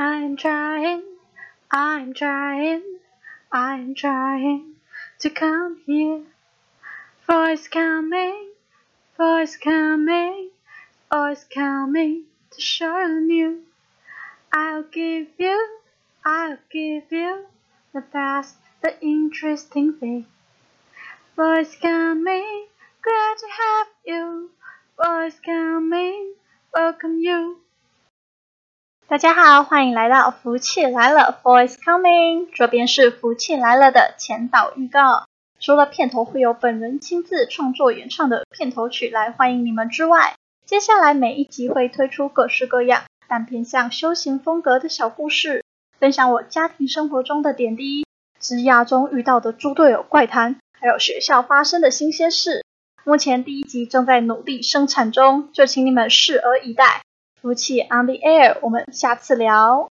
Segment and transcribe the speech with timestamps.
[0.00, 1.02] I'm trying,
[1.70, 2.82] I'm trying,
[3.52, 4.76] I'm trying
[5.18, 6.22] to come here.
[7.30, 8.48] Voice coming,
[9.18, 10.50] voice coming,
[11.12, 13.60] voice coming to show you.
[14.52, 15.68] I'll give you,
[16.24, 17.44] I'll give you
[17.94, 20.26] the best, the interesting thing.
[21.36, 22.66] Voice coming,
[23.04, 24.50] glad to have you.
[24.96, 26.34] Voice coming,
[26.74, 27.59] welcome you.
[29.10, 35.24] 大家好，欢迎来到福气来了，Voice Coming，这边是福气来了的前导预告。
[35.58, 45.64] 除了片头会有本人亲自创作演唱的片头曲来欢迎你们之外，接下来每一集会推出各式各样但偏向修行风格的小故事，
[45.98, 48.06] 分享我家庭生活中的点滴，
[48.38, 52.64] 职涯中遇到的猪队友怪谈，还有学校发生的新鲜事。
[53.02, 57.02] 目前第一集正在努力生产中，就请你们拭而以待。
[57.40, 59.90] 福气 on the air，我们下次聊。